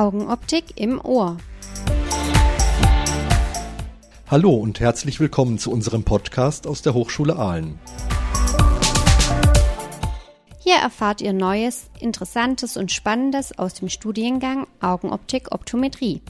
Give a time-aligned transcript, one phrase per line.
[0.00, 1.36] Augenoptik im Ohr.
[4.30, 7.78] Hallo und herzlich willkommen zu unserem Podcast aus der Hochschule Aalen.
[10.60, 16.22] Hier erfahrt ihr Neues, Interessantes und Spannendes aus dem Studiengang Augenoptik Optometrie.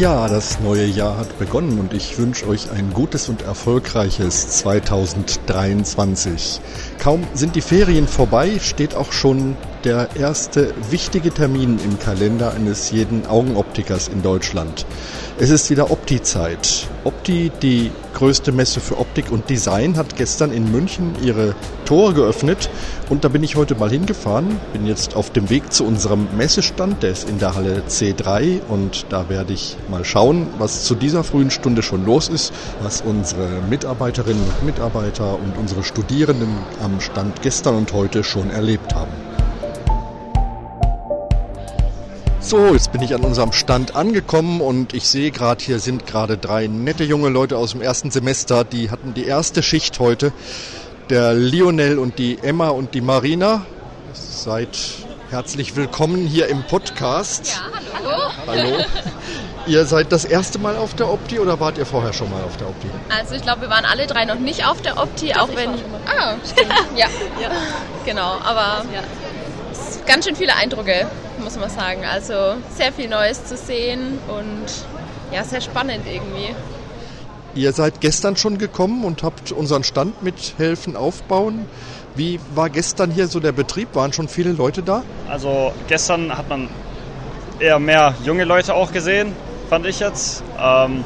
[0.00, 6.60] Ja, das neue Jahr hat begonnen und ich wünsche euch ein gutes und erfolgreiches 2023.
[6.98, 12.90] Kaum sind die Ferien vorbei, steht auch schon der erste wichtige Termin im Kalender eines
[12.90, 14.86] jeden Augenoptikers in Deutschland.
[15.38, 16.88] Es ist wieder Opti-Zeit.
[17.04, 22.70] Opti, die größte Messe für Optik und Design, hat gestern in München ihre Tore geöffnet
[23.10, 24.58] und da bin ich heute mal hingefahren.
[24.72, 29.06] Bin jetzt auf dem Weg zu unserem Messestand, der ist in der Halle C3 und
[29.10, 33.48] da werde ich mal schauen, was zu dieser frühen Stunde schon los ist, was unsere
[33.68, 39.33] Mitarbeiterinnen und Mitarbeiter und unsere Studierenden am Stand gestern und heute schon erlebt haben.
[42.54, 46.38] So, jetzt bin ich an unserem Stand angekommen und ich sehe gerade, hier sind gerade
[46.38, 50.32] drei nette junge Leute aus dem ersten Semester, die hatten die erste Schicht heute.
[51.10, 53.66] Der Lionel und die Emma und die Marina.
[54.12, 54.68] Seid
[55.30, 57.48] herzlich willkommen hier im Podcast.
[57.48, 58.32] Ja, hallo.
[58.46, 58.84] Hallo.
[59.66, 62.56] Ihr seid das erste Mal auf der Opti oder wart ihr vorher schon mal auf
[62.56, 62.86] der Opti?
[63.08, 65.70] Also ich glaube, wir waren alle drei noch nicht auf der Opti, auch wenn.
[66.06, 66.72] Ah, stimmt.
[66.96, 67.06] ja.
[67.42, 67.50] ja.
[68.04, 69.02] Genau, aber ja.
[70.06, 71.08] ganz schön viele Eindrücke
[71.44, 72.04] muss man sagen.
[72.04, 74.66] Also sehr viel Neues zu sehen und
[75.32, 76.54] ja, sehr spannend irgendwie.
[77.54, 81.66] Ihr seid gestern schon gekommen und habt unseren Stand mithelfen aufbauen.
[82.16, 83.94] Wie war gestern hier so der Betrieb?
[83.94, 85.04] Waren schon viele Leute da?
[85.28, 86.68] Also gestern hat man
[87.60, 89.32] eher mehr junge Leute auch gesehen,
[89.68, 90.42] fand ich jetzt.
[90.58, 91.04] Ähm,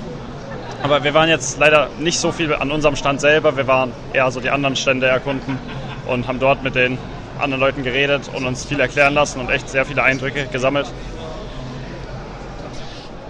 [0.83, 3.57] aber wir waren jetzt leider nicht so viel an unserem Stand selber.
[3.57, 5.59] Wir waren eher so die anderen Stände erkunden
[6.07, 6.99] und haben dort mit den
[7.41, 10.87] anderen Leuten geredet und uns viel erklären lassen und echt sehr viele Eindrücke gesammelt.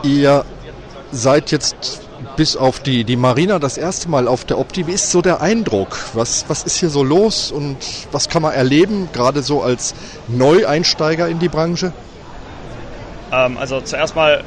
[0.02, 0.44] Ihr
[1.10, 2.02] seid jetzt
[2.36, 4.86] bis auf die, die Marina das erste Mal auf der Opti.
[4.86, 5.98] Wie ist so der Eindruck?
[6.14, 7.76] Was, was ist hier so los und
[8.12, 9.94] was kann man erleben, gerade so als
[10.28, 11.92] Neueinsteiger in die Branche?
[13.32, 14.44] Ähm, also zuerst mal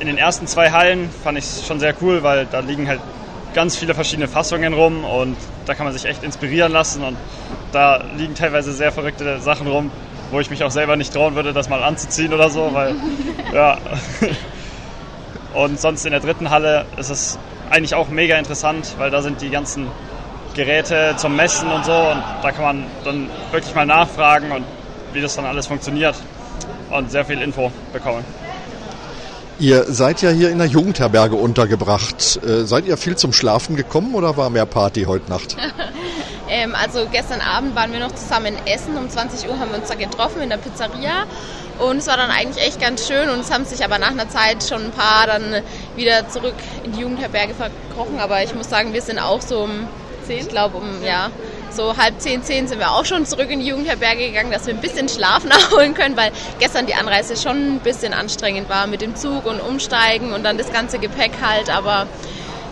[0.00, 3.00] in den ersten zwei Hallen fand ich es schon sehr cool, weil da liegen halt
[3.54, 5.36] ganz viele verschiedene Fassungen rum und
[5.66, 7.16] da kann man sich echt inspirieren lassen und
[7.72, 9.90] da liegen teilweise sehr verrückte Sachen rum,
[10.30, 12.94] wo ich mich auch selber nicht trauen würde, das mal anzuziehen oder so, weil
[13.52, 13.78] ja.
[15.54, 17.38] Und sonst in der dritten Halle ist es
[17.70, 19.86] eigentlich auch mega interessant, weil da sind die ganzen
[20.54, 24.64] Geräte zum Messen und so und da kann man dann wirklich mal nachfragen und
[25.12, 26.16] wie das dann alles funktioniert
[26.90, 28.24] und sehr viel Info bekommen.
[29.60, 32.40] Ihr seid ja hier in der Jugendherberge untergebracht.
[32.46, 35.56] Äh, seid ihr viel zum Schlafen gekommen oder war mehr Party heute Nacht?
[36.48, 38.96] ähm, also gestern Abend waren wir noch zusammen essen.
[38.96, 41.24] Um 20 Uhr haben wir uns da getroffen in der Pizzeria.
[41.78, 44.28] Und es war dann eigentlich echt ganz schön und es haben sich aber nach einer
[44.28, 45.62] Zeit schon ein paar dann
[45.94, 48.18] wieder zurück in die Jugendherberge verkrochen.
[48.18, 49.86] Aber ich muss sagen, wir sind auch so um
[50.26, 51.30] 10, ich glaube um, ja,
[51.70, 54.74] so halb zehn, zehn sind wir auch schon zurück in die Jugendherberge gegangen, dass wir
[54.74, 59.00] ein bisschen Schlaf nachholen können, weil gestern die Anreise schon ein bisschen anstrengend war mit
[59.00, 61.70] dem Zug und Umsteigen und dann das ganze Gepäck halt.
[61.70, 62.06] Aber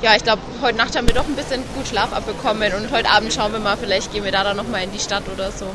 [0.03, 3.11] ja, ich glaube, heute Nacht haben wir doch ein bisschen gut Schlaf abbekommen und heute
[3.11, 5.67] Abend schauen wir mal, vielleicht gehen wir da dann nochmal in die Stadt oder so.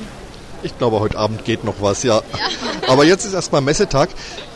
[0.63, 2.17] Ich glaube, heute Abend geht noch was, ja.
[2.17, 2.21] ja.
[2.87, 4.09] Aber jetzt ist erstmal Messetag.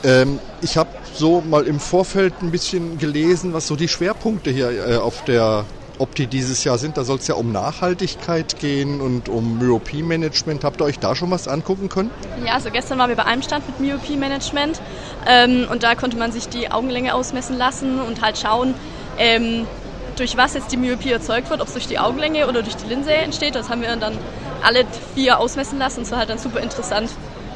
[0.04, 4.70] Ähm, ich habe so mal im Vorfeld ein bisschen gelesen, was so die Schwerpunkte hier
[4.70, 5.66] äh, auf der
[5.98, 6.98] ob die dieses Jahr sind.
[6.98, 10.64] Da soll es ja um Nachhaltigkeit gehen und um Myopie-Management.
[10.64, 12.12] Habt ihr euch da schon was angucken können?
[12.46, 14.82] Ja, also gestern waren wir bei einem Stand mit Myopie-Management
[15.28, 18.74] ähm, und da konnte man sich die Augenlänge ausmessen lassen und halt schauen,
[19.18, 19.68] ähm,
[20.16, 22.88] durch was jetzt die Myopie erzeugt wird, ob es durch die Augenlänge oder durch die
[22.88, 23.56] Linse entsteht.
[23.56, 24.18] Das haben wir dann
[24.64, 27.10] alle vier ausmessen lassen und es war halt dann super interessant,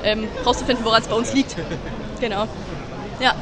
[0.03, 1.55] ähm, rauszufinden, woran es bei uns liegt.
[2.19, 2.47] Genau.
[3.19, 3.33] Ja.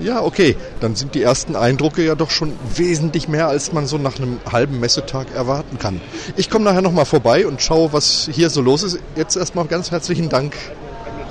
[0.00, 0.56] Ja, okay.
[0.80, 4.40] Dann sind die ersten Eindrücke ja doch schon wesentlich mehr, als man so nach einem
[4.50, 6.00] halben Messetag erwarten kann.
[6.36, 8.98] Ich komme nachher nochmal vorbei und schaue, was hier so los ist.
[9.14, 10.54] Jetzt erstmal ganz herzlichen Dank.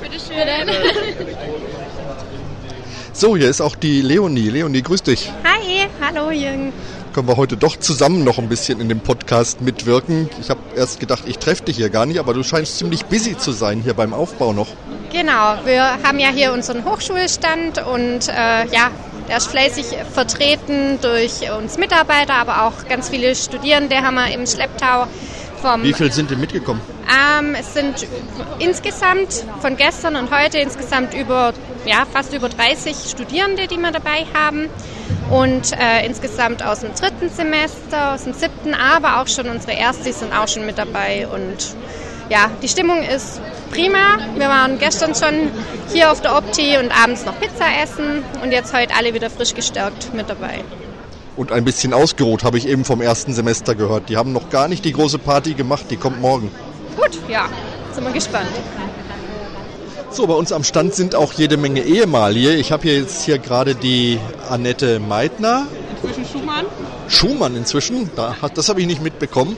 [0.02, 0.38] Bitteschön.
[3.14, 4.50] So, hier ist auch die Leonie.
[4.50, 5.30] Leonie, grüß dich.
[5.44, 6.72] Hi, hallo Jürgen.
[7.14, 10.30] Können wir heute doch zusammen noch ein bisschen in dem Podcast mitwirken.
[10.40, 13.38] Ich habe erst gedacht, ich treffe dich hier gar nicht, aber du scheinst ziemlich busy
[13.38, 14.68] zu sein hier beim Aufbau noch.
[15.12, 18.92] Genau, wir haben ja hier unseren Hochschulstand und äh, ja,
[19.28, 24.48] der ist fleißig vertreten durch uns Mitarbeiter, aber auch ganz viele Studierende haben wir im
[24.48, 25.08] Schlepptau.
[25.62, 26.82] Vom, Wie viele sind denn mitgekommen?
[27.08, 28.08] Ähm, es sind
[28.58, 31.54] insgesamt von gestern und heute insgesamt über,
[31.86, 34.70] ja, fast über 30 Studierende, die wir dabei haben.
[35.30, 40.20] Und äh, insgesamt aus dem dritten Semester, aus dem siebten, aber auch schon unsere Erstis
[40.20, 41.28] sind auch schon mit dabei.
[41.28, 41.76] Und
[42.30, 43.40] ja, die Stimmung ist
[43.72, 44.18] prima.
[44.36, 45.52] Wir waren gestern schon
[45.94, 49.54] hier auf der Opti und abends noch Pizza essen und jetzt heute alle wieder frisch
[49.54, 50.64] gestärkt mit dabei
[51.36, 54.10] und ein bisschen ausgeruht, habe ich eben vom ersten Semester gehört.
[54.10, 56.52] Die haben noch gar nicht die große Party gemacht, die kommt morgen.
[56.96, 57.48] Gut, ja,
[57.94, 58.48] sind wir gespannt.
[60.12, 62.54] So, bei uns am Stand sind auch jede Menge Ehemalige.
[62.56, 64.20] Ich habe hier jetzt hier gerade die
[64.50, 65.68] Annette Meitner.
[66.04, 66.66] Inzwischen Schumann.
[67.08, 68.10] Schumann inzwischen,
[68.54, 69.56] das habe ich nicht mitbekommen.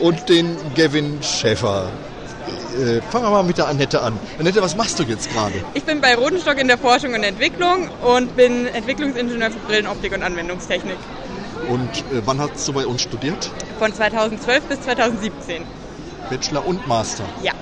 [0.00, 1.90] Und den Gavin Schäfer
[2.72, 4.18] äh, fangen wir mal mit der Annette an.
[4.38, 5.54] Annette, was machst du jetzt gerade?
[5.74, 10.22] Ich bin bei Rodenstock in der Forschung und Entwicklung und bin Entwicklungsingenieur für Brillenoptik und
[10.22, 10.96] Anwendungstechnik.
[11.68, 13.50] Und äh, wann hast du bei uns studiert?
[13.78, 15.62] Von 2012 bis 2017.
[16.30, 17.24] Bachelor und Master?
[17.42, 17.52] Ja.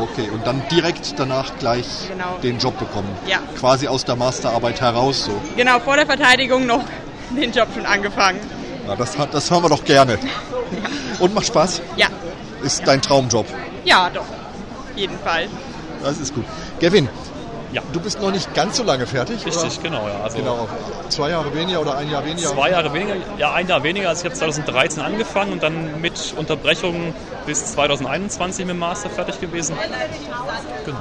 [0.00, 2.38] Okay, und dann direkt danach gleich genau.
[2.42, 3.08] den Job bekommen?
[3.26, 3.38] Ja.
[3.58, 5.32] Quasi aus der Masterarbeit heraus so?
[5.56, 6.84] Genau, vor der Verteidigung noch
[7.30, 8.38] den Job schon angefangen.
[8.86, 10.18] Ja, das, hat, das hören wir doch gerne.
[10.70, 11.24] Ja.
[11.24, 11.80] Und macht Spaß?
[11.96, 12.08] Ja.
[12.62, 13.46] Ist dein Traumjob?
[13.84, 14.22] Ja, doch.
[14.22, 15.48] Auf jeden Fall.
[16.02, 16.44] Das ist gut.
[16.80, 17.08] Gavin,
[17.72, 17.82] ja.
[17.92, 19.82] Du bist noch nicht ganz so lange fertig, Richtig, oder?
[19.82, 20.08] genau.
[20.08, 20.20] Ja.
[20.22, 20.68] Also genau.
[21.10, 22.48] Zwei Jahre weniger oder ein Jahr weniger?
[22.48, 24.08] Zwei Jahre weniger, ja, ein Jahr weniger.
[24.08, 27.14] Also ich habe 2013 angefangen und dann mit Unterbrechungen
[27.46, 29.76] bis 2021 mit dem Master fertig gewesen.
[30.84, 30.98] Genau.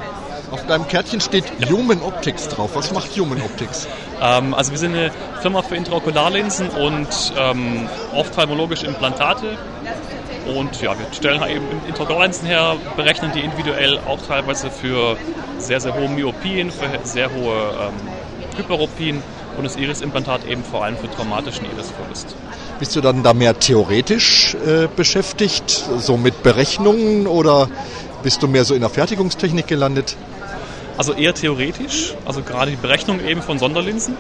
[0.52, 1.70] Auf deinem Kärtchen steht ja.
[1.70, 2.72] Human Optics drauf.
[2.74, 3.88] Was macht Human Optics?
[4.22, 7.08] Ähm, also wir sind eine Firma für Intraokularlinsen und
[7.38, 9.58] ähm, ophthalmologische Implantate
[10.56, 15.18] und ja, wir stellen halt eben Intraokularlinsen her, berechnen die individuell auch teilweise für
[15.60, 19.22] sehr, sehr hohe Myopien, für sehr hohe ähm, Hyperopien
[19.58, 22.36] und das Iris-Implantat eben vor allem für traumatischen Irisverlust.
[22.80, 27.68] Bist du dann da mehr theoretisch äh, beschäftigt, so mit Berechnungen oder
[28.24, 30.16] bist du mehr so in der Fertigungstechnik gelandet?
[30.98, 34.16] Also eher theoretisch, also gerade die Berechnung eben von Sonderlinsen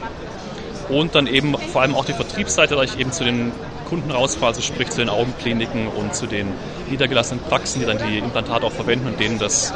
[0.89, 3.51] und dann eben vor allem auch die Vertriebsseite, da ich eben zu den
[3.87, 6.47] Kunden rausfahre, also sprich zu den Augenkliniken und zu den
[6.89, 9.73] niedergelassenen Praxen, die dann die Implantate auch verwenden und denen das,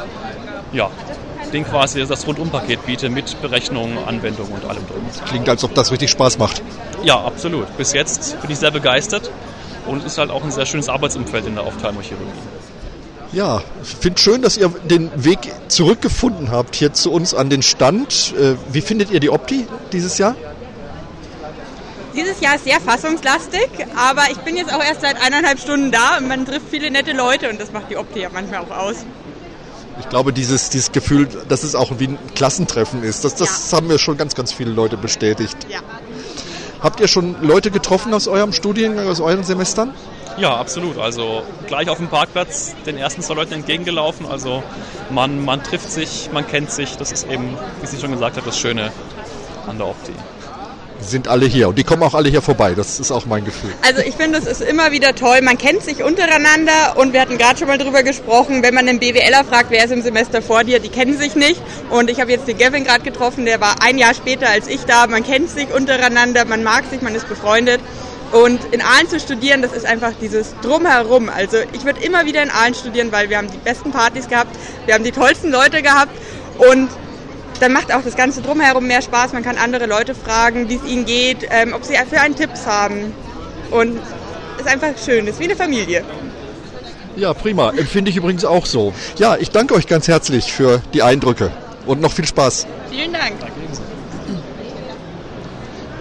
[0.72, 0.90] ja,
[1.52, 5.04] den quasi das Rundumpaket biete mit Berechnungen, Anwendungen und allem drum.
[5.26, 6.62] Klingt, als ob das richtig Spaß macht.
[7.04, 7.76] Ja, absolut.
[7.76, 9.30] Bis jetzt bin ich sehr begeistert
[9.86, 12.30] und es ist halt auch ein sehr schönes Arbeitsumfeld in der Ophthalmochirurgie.
[13.32, 15.38] Ja, ich finde schön, dass ihr den Weg
[15.68, 18.34] zurückgefunden habt hier zu uns an den Stand.
[18.38, 20.36] Äh, wie findet ihr die Opti dieses Jahr?
[22.14, 26.18] Dieses Jahr ist sehr fassungslastig, aber ich bin jetzt auch erst seit eineinhalb Stunden da
[26.18, 28.96] und man trifft viele nette Leute und das macht die Opti ja manchmal auch aus.
[30.00, 33.76] Ich glaube, dieses, dieses Gefühl, dass es auch wie ein Klassentreffen ist, das, das ja.
[33.76, 35.56] haben mir schon ganz, ganz viele Leute bestätigt.
[35.68, 35.80] Ja.
[36.80, 39.94] Habt ihr schon Leute getroffen aus eurem Studiengang, aus euren Semestern?
[40.36, 40.98] Ja, absolut.
[40.98, 44.26] Also gleich auf dem Parkplatz den ersten zwei Leuten entgegengelaufen.
[44.26, 44.62] Also
[45.10, 46.96] man, man trifft sich, man kennt sich.
[46.96, 48.90] Das ist eben, wie sie schon gesagt hat, das Schöne
[49.66, 50.12] an der Opti
[51.02, 52.74] sind alle hier und die kommen auch alle hier vorbei.
[52.74, 53.70] Das ist auch mein Gefühl.
[53.82, 55.40] Also ich finde, es ist immer wieder toll.
[55.42, 58.98] Man kennt sich untereinander und wir hatten gerade schon mal drüber gesprochen, wenn man einen
[58.98, 61.60] BWLer fragt, wer ist im Semester vor dir, die kennen sich nicht.
[61.90, 64.84] Und ich habe jetzt den Gavin gerade getroffen, der war ein Jahr später als ich
[64.84, 65.06] da.
[65.06, 67.80] Man kennt sich untereinander, man mag sich, man ist befreundet.
[68.32, 71.28] Und in Aalen zu studieren, das ist einfach dieses Drumherum.
[71.28, 74.56] Also ich würde immer wieder in Aalen studieren, weil wir haben die besten Partys gehabt,
[74.86, 76.12] wir haben die tollsten Leute gehabt
[76.56, 76.88] und
[77.62, 79.32] dann macht auch das Ganze drumherum mehr Spaß.
[79.32, 82.66] Man kann andere Leute fragen, wie es ihnen geht, ähm, ob sie für einen Tipps
[82.66, 83.14] haben.
[83.70, 83.98] Und
[84.56, 86.04] es ist einfach schön, es ist wie eine Familie.
[87.14, 87.70] Ja, prima.
[87.70, 88.92] Empfinde ich übrigens auch so.
[89.16, 91.52] Ja, ich danke euch ganz herzlich für die Eindrücke
[91.86, 92.66] und noch viel Spaß.
[92.90, 93.34] Vielen Dank.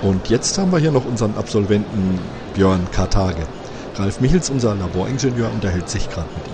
[0.01, 2.19] Und jetzt haben wir hier noch unseren Absolventen
[2.55, 3.45] Björn Kartage.
[3.97, 6.50] Ralf Michels, unser Laboringenieur, unterhält sich gerade mit ihm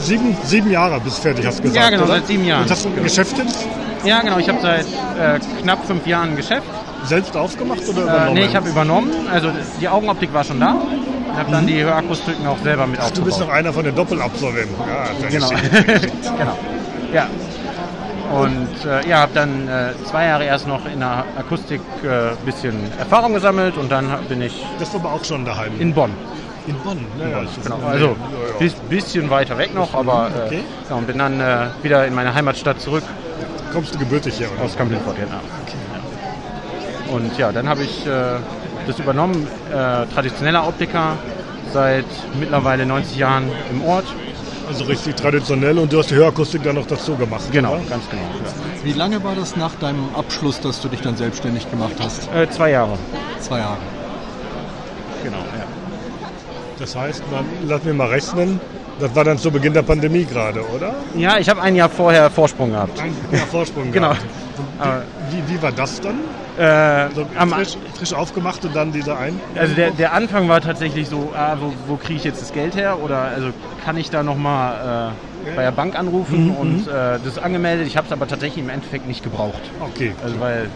[0.00, 1.84] sieben, sieben Jahre bis fertig, hast du gesagt.
[1.84, 2.14] Ja, genau, oder?
[2.14, 2.62] seit sieben Jahren.
[2.62, 3.66] Und hast du ein Geschäft jetzt?
[4.04, 6.66] Ja, genau, ich habe seit äh, knapp fünf Jahren ein Geschäft.
[7.04, 8.36] Selbst aufgemacht oder übernommen?
[8.36, 9.10] Äh, nee, ich habe übernommen.
[9.30, 9.50] Also
[9.80, 10.76] die Augenoptik war schon da.
[11.32, 11.68] Ich habe dann mhm.
[11.68, 13.20] die Hörakustiken auch selber mit Ach, aufgebaut.
[13.20, 14.74] Du bist noch einer von den Doppelabsolventen.
[14.78, 15.48] Ja, genau.
[16.38, 16.58] genau.
[17.12, 17.26] Ja.
[18.32, 22.44] Und äh, ja, habe dann äh, zwei Jahre erst noch in der Akustik ein äh,
[22.44, 24.64] bisschen Erfahrung gesammelt und dann bin ich.
[24.78, 25.72] Das war aber auch schon daheim.
[25.80, 26.12] In Bonn.
[26.66, 27.78] In Bonn, ja, ja, genau.
[27.86, 28.16] Also ein
[28.60, 28.72] ja, ja.
[28.88, 30.60] bisschen weiter weg noch, aber äh, okay.
[30.88, 33.04] ja, und bin dann äh, wieder in meine Heimatstadt zurück.
[33.72, 34.48] Kommst du gebürtig hier?
[34.52, 34.64] Oder?
[34.64, 35.40] Aus Kamp-Lindfort, genau.
[35.62, 37.14] Okay.
[37.14, 38.10] Und ja, dann habe ich äh,
[38.86, 41.16] das übernommen, äh, traditioneller Optiker,
[41.72, 42.04] seit
[42.38, 44.06] mittlerweile 90 Jahren im Ort.
[44.68, 47.42] Also richtig traditionell und du hast die Hörakustik dann noch dazu gemacht.
[47.50, 47.82] Genau, oder?
[47.88, 48.22] ganz genau.
[48.84, 52.32] Wie lange war das nach deinem Abschluss, dass du dich dann selbstständig gemacht hast?
[52.32, 52.96] Äh, zwei Jahre.
[53.40, 53.78] Zwei Jahre.
[55.24, 55.79] Genau, ja.
[56.80, 58.58] Das heißt, man, lass mich mal rechnen,
[58.98, 60.94] das war dann zu Beginn der Pandemie gerade, oder?
[61.14, 62.98] Ja, ich habe ein Jahr vorher Vorsprung gehabt.
[62.98, 64.08] Ein Jahr Vorsprung Genau.
[64.08, 64.24] gehabt.
[64.78, 66.16] Und Wie, wie war das dann?
[66.58, 69.38] Äh, So am, frisch, frisch aufgemacht und dann dieser ein?
[69.54, 72.74] also der, der Anfang war tatsächlich so, ah, wo, wo kriege ich jetzt das Geld
[72.76, 72.98] her?
[73.02, 73.50] Oder also
[73.84, 75.12] kann ich da nochmal
[75.46, 77.86] äh, bei der Bank anrufen Mhm, und äh, das ist angemeldet.
[77.86, 79.60] Ich habe es aber tatsächlich im Endeffekt nicht gebraucht.
[79.80, 80.14] Okay.
[80.24, 80.68] Also weil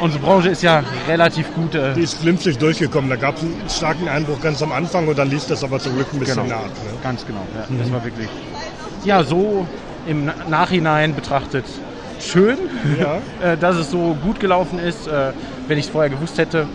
[0.00, 1.74] unsere Branche ist ja relativ gut.
[1.74, 3.10] Äh, Die ist glimpflich durchgekommen.
[3.10, 5.94] Da gab es einen starken Einbruch ganz am Anfang und dann ließ das aber zum
[5.94, 6.56] Glück ein bisschen Genau.
[6.56, 6.64] nach.
[6.64, 6.98] Ne?
[7.02, 7.46] Ganz genau.
[7.54, 8.28] Ja, Das war wirklich,
[9.04, 9.66] ja, so
[10.06, 11.64] im Na- Nachhinein betrachtet
[12.20, 12.56] schön,
[13.00, 13.18] Ja.
[13.52, 15.06] äh, dass es so gut gelaufen ist.
[15.06, 15.32] Äh,
[15.68, 16.66] Wenn ich es vorher gewusst hätte,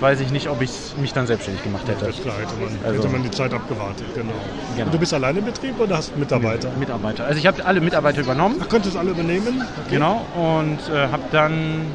[0.00, 0.70] weiß ich nicht, ob ich
[1.00, 2.04] mich dann selbstständig gemacht hätte.
[2.06, 4.06] Das ist klar, hätte man, Also- hätte man die Zeit abgewartet.
[4.14, 4.30] Genau.
[4.76, 4.86] Genau.
[4.86, 6.68] Und du bist alleine im Betrieb oder hast Mitarbeiter?
[6.78, 7.24] Mitarbeiter.
[7.24, 8.60] Also ich habe alle Mitarbeiter übernommen.
[8.62, 9.60] Ach, konntest alle übernehmen?
[9.86, 9.94] Okay.
[9.96, 10.24] Genau.
[10.36, 11.86] Und äh, habe dann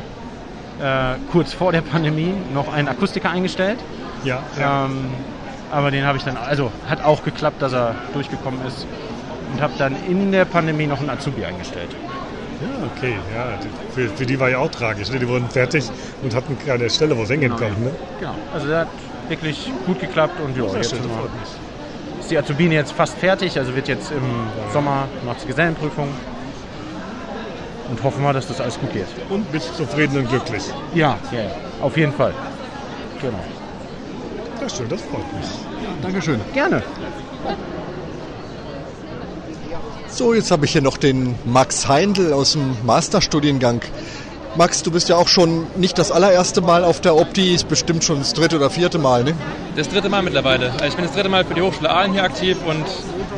[0.79, 3.77] äh, kurz vor der Pandemie noch einen Akustiker eingestellt.
[4.23, 4.85] Ja, ja.
[4.85, 5.09] Ähm,
[5.69, 8.85] aber den habe ich dann, also hat auch geklappt, dass er durchgekommen ist.
[9.51, 11.89] Und habe dann in der Pandemie noch einen Azubi eingestellt.
[12.61, 13.13] ja okay.
[13.35, 15.09] Ja, die- für, für die war ja auch tragisch.
[15.09, 15.19] Ne?
[15.19, 17.79] Die wurden fertig und hatten keine Stelle, wo es hingehen konnte.
[17.79, 17.91] Ne?
[18.19, 18.35] Genau.
[18.53, 18.87] Also der hat
[19.27, 20.99] wirklich gut geklappt und ja, jetzt schön,
[22.19, 24.21] ist die Azubine jetzt fast fertig, also wird jetzt im
[24.71, 26.07] Sommer macht sie Gesellenprüfung.
[27.93, 29.05] Und hoffen wir, dass das alles gut geht.
[29.29, 30.63] Und bist zufrieden und glücklich.
[30.95, 31.49] Ja, ja, ja.
[31.79, 32.33] auf jeden Fall.
[33.21, 33.37] Genau.
[34.59, 35.47] Ja, schön, das freut mich.
[36.01, 36.41] Dankeschön.
[36.55, 36.81] Gerne.
[40.07, 43.81] So, jetzt habe ich hier noch den Max Heindl aus dem Masterstudiengang.
[44.55, 48.03] Max, du bist ja auch schon nicht das allererste Mal auf der Opti, ist bestimmt
[48.03, 49.33] schon das dritte oder vierte Mal, ne?
[49.75, 50.71] Das dritte Mal mittlerweile.
[50.73, 52.85] Also ich bin das dritte Mal für die Hochschule Aalen hier aktiv und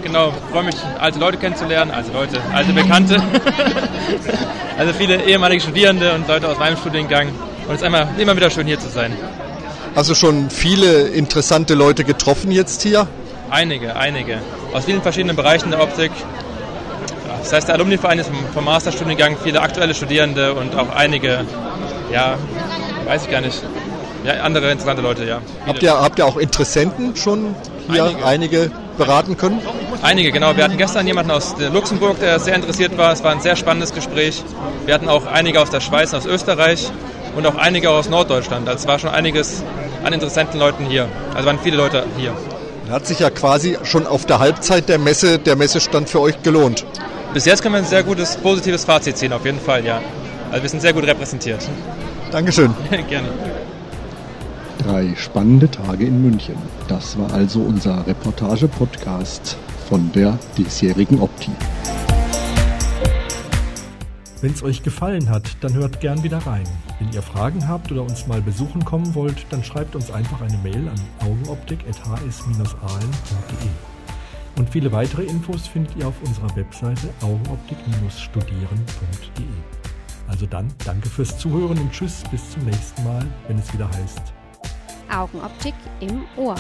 [0.03, 3.15] genau, freue mich, alte Leute kennenzulernen, also Leute, alte Bekannte.
[4.77, 7.29] also viele ehemalige Studierende und Leute aus meinem Studiengang.
[7.29, 9.15] Und es ist immer, immer wieder schön hier zu sein.
[9.95, 13.07] Hast du schon viele interessante Leute getroffen jetzt hier?
[13.50, 14.39] Einige, einige.
[14.74, 16.12] Aus vielen verschiedenen Bereichen der Optik.
[17.45, 21.45] Das heißt, der Alumni-Verein ist vom- Masterstudiengang, viele aktuelle Studierende und auch einige,
[22.11, 22.39] ja,
[23.05, 23.61] weiß ich gar nicht,
[24.23, 25.41] ja, andere interessante Leute, ja.
[25.67, 27.53] Habt ihr, habt ihr auch Interessenten schon
[27.91, 28.71] hier einige, Einige.
[28.97, 29.61] beraten können?
[30.01, 30.57] Einige, genau.
[30.57, 33.11] Wir hatten gestern jemanden aus Luxemburg, der sehr interessiert war.
[33.13, 34.43] Es war ein sehr spannendes Gespräch.
[34.87, 36.89] Wir hatten auch einige aus der Schweiz, aus Österreich
[37.35, 38.67] und auch einige aus Norddeutschland.
[38.67, 39.63] Also es war schon einiges
[40.03, 41.07] an interessanten Leuten hier.
[41.35, 42.33] Also waren viele Leute hier.
[42.89, 46.85] Hat sich ja quasi schon auf der Halbzeit der Messe, der Messestand für euch gelohnt.
[47.36, 50.00] Bis jetzt können wir ein sehr gutes, positives Fazit ziehen, auf jeden Fall, ja.
[50.51, 51.68] Also wir sind sehr gut repräsentiert.
[52.32, 52.74] Dankeschön.
[53.10, 53.27] Gerne.
[54.77, 56.56] Drei spannende Tage in München.
[56.88, 59.58] Das war also unser Reportage-Podcast
[59.89, 61.51] von der diesjährigen Opti.
[64.39, 66.63] Wenn es euch gefallen hat, dann hört gern wieder rein.
[67.00, 70.58] Wenn ihr Fragen habt oder uns mal besuchen kommen wollt, dann schreibt uns einfach eine
[70.60, 73.94] Mail an augenoptik.hs-ahlen.de.
[74.57, 79.45] Und viele weitere Infos findet ihr auf unserer Webseite augenoptik-studieren.de.
[80.27, 84.33] Also dann, danke fürs Zuhören und tschüss, bis zum nächsten Mal, wenn es wieder heißt
[85.09, 86.55] Augenoptik im Ohr.